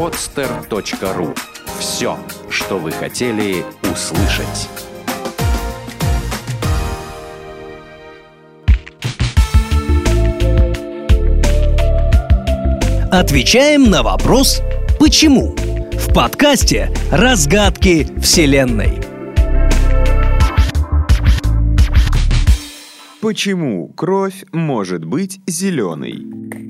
[0.00, 1.36] podster.ru
[1.78, 4.70] Все, что вы хотели услышать.
[13.12, 14.62] Отвечаем на вопрос
[14.98, 15.54] «Почему?»
[15.92, 19.02] в подкасте «Разгадки Вселенной».
[23.20, 26.69] Почему кровь может быть зеленой?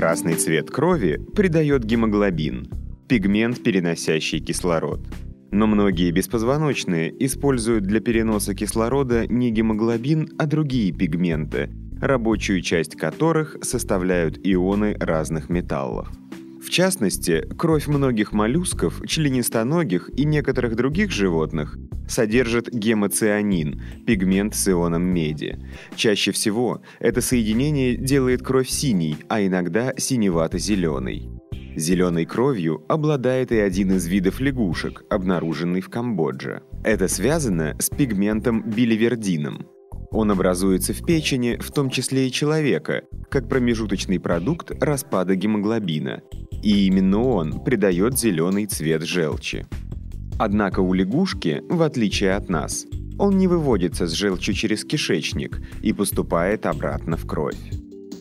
[0.00, 2.70] Красный цвет крови придает гемоглобин–
[3.06, 5.06] пигмент, переносящий кислород.
[5.50, 11.68] Но многие беспозвоночные используют для переноса кислорода не гемоглобин, а другие пигменты,
[12.00, 16.08] рабочую часть которых составляют ионы разных металлов.
[16.70, 21.76] В частности, кровь многих моллюсков, членистоногих и некоторых других животных
[22.08, 25.58] содержит гемоцианин, пигмент с ионом меди.
[25.96, 31.28] Чаще всего это соединение делает кровь синей, а иногда синевато-зеленой.
[31.74, 36.62] Зеленой кровью обладает и один из видов лягушек, обнаруженный в Камбодже.
[36.84, 39.66] Это связано с пигментом биливердином.
[40.12, 46.22] Он образуется в печени, в том числе и человека, как промежуточный продукт распада гемоглобина.
[46.62, 49.66] И именно он придает зеленый цвет желчи.
[50.38, 52.86] Однако у лягушки, в отличие от нас,
[53.18, 57.58] он не выводится с желчью через кишечник и поступает обратно в кровь.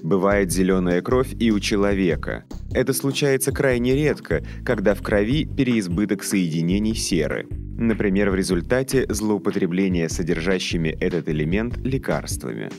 [0.04, 2.44] Бывает зеленая кровь и у человека.
[2.72, 10.90] Это случается крайне редко, когда в крови переизбыток соединений серы, например, в результате злоупотребления содержащими
[10.90, 12.70] этот элемент лекарствами.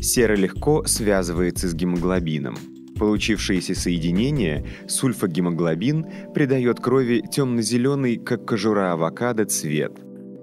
[0.00, 2.56] Сера легко связывается с гемоглобином–
[2.98, 9.98] Получившееся соединение, сульфагемоглобин, придает крови темно-зеленый, как кожура авокадо, цвет.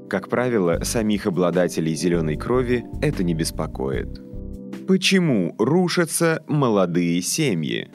[0.10, 4.22] Как правило, самих обладателей зеленой крови это не беспокоит.
[4.88, 7.90] Почему рушатся молодые семьи?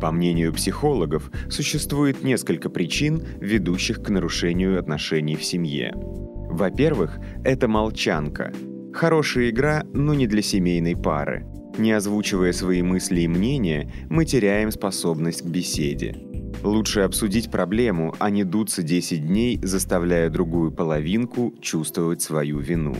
[0.00, 5.92] По мнению психологов, существует несколько причин, ведущих к нарушению отношений в семье.
[5.94, 8.52] Во-первых, это молчанка.
[8.92, 11.46] Хорошая игра, но не для семейной пары.
[11.78, 16.16] Не озвучивая свои мысли и мнения, мы теряем способность к беседе.
[16.62, 22.94] Лучше обсудить проблему, а не дуться 10 дней, заставляя другую половинку чувствовать свою вину.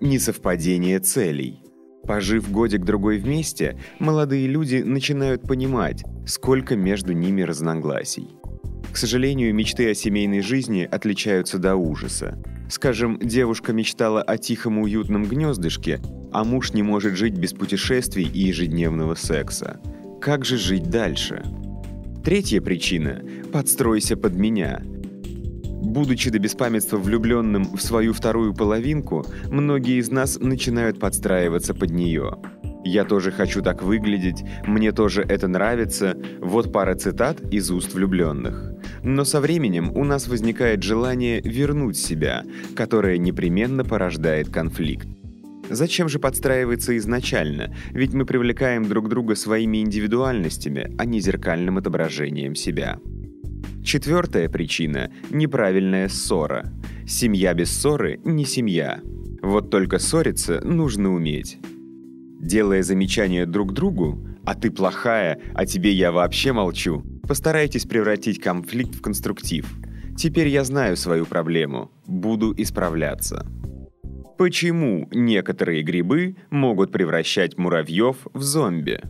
[0.00, 1.60] Несовпадение целей.
[2.02, 8.28] Пожив годик-другой вместе, молодые люди начинают понимать, сколько между ними разногласий.
[8.92, 12.42] К сожалению, мечты о семейной жизни отличаются до ужаса.
[12.68, 16.00] Скажем, девушка мечтала о тихом уютном гнездышке,
[16.32, 19.80] а муж не может жить без путешествий и ежедневного секса.
[20.20, 21.42] Как же жить дальше?
[22.24, 23.22] Третья причина–
[23.52, 24.80] подстройся под меня.
[24.84, 32.36] Будучи до беспамятства влюбленным в свою вторую половинку, многие из нас начинают подстраиваться под нее.
[32.84, 38.72] «Я тоже хочу так выглядеть», «Мне тоже это нравится»– вот пара цитат из уст влюбленных.
[39.02, 42.44] Но со временем у нас возникает желание вернуть себя,
[42.74, 45.06] которое непременно порождает конфликт.
[45.70, 47.74] Зачем же подстраиваться изначально?
[47.90, 52.98] Ведь мы привлекаем друг друга своими индивидуальностями, а не зеркальным отображением себя.
[53.84, 56.72] Четвертая причина– неправильная ссора.
[57.06, 59.00] Семья без ссоры– не семья.
[59.42, 61.58] Вот только ссориться нужно уметь.
[62.40, 68.94] Делая замечания друг другу, а ты плохая, а тебе я вообще молчу, постарайтесь превратить конфликт
[68.94, 69.66] в конструктив.
[70.16, 73.46] Теперь я знаю свою проблему, буду исправляться.
[74.38, 79.00] Почему некоторые грибы могут превращать муравьев в зомби?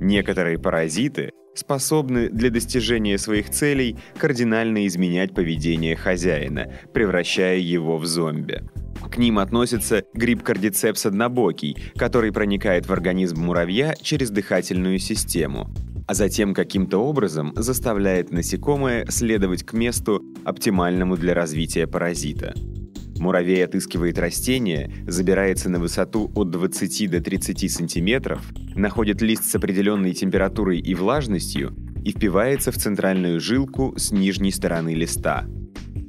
[0.00, 8.62] Некоторые паразиты способны для достижения своих целей кардинально изменять поведение хозяина, превращая его в зомби.
[9.10, 15.70] К ним относится гриб кардицепс однобокий, который проникает в организм муравья через дыхательную систему,
[16.06, 22.54] а затем каким-то образом заставляет насекомое следовать к месту, оптимальному для развития паразита.
[23.18, 28.42] Муравей отыскивает растение, забирается на высоту от 20 до 30 сантиметров,
[28.74, 31.74] находит лист с определенной температурой и влажностью
[32.04, 35.46] и впивается в центральную жилку с нижней стороны листа.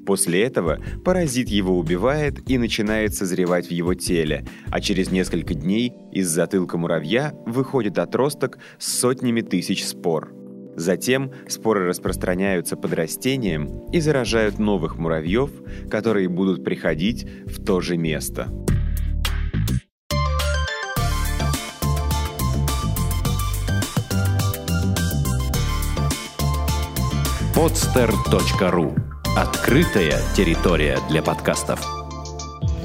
[0.06, 5.94] После этого паразит его убивает и начинает созревать в его теле, а через несколько дней
[6.12, 10.32] из затылка муравья выходит отросток с сотнями тысяч спор–
[10.76, 15.50] Затем споры распространяются под растением и заражают новых муравьев,
[15.90, 18.50] которые будут приходить в то же место.
[27.56, 29.00] podster.ru
[29.38, 31.82] Открытая территория для подкастов.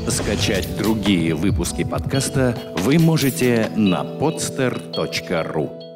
[0.08, 5.89] Скачать другие выпуски подкаста вы можете на podster.ru